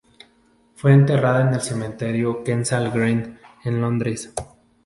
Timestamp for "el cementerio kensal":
1.53-2.89